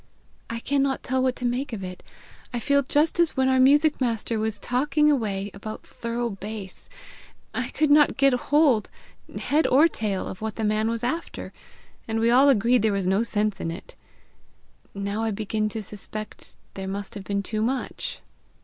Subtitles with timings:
[0.49, 2.01] I cannot tell what to make of it.
[2.51, 6.89] I feel just as when our music master was talking away about thorough bass:
[7.53, 8.89] I could not get hold,
[9.37, 11.53] head or tail, of what the man was after,
[12.07, 13.93] and we all agreed there was no sense in it.
[14.95, 18.21] Now I begin to suspect there must have been too much!"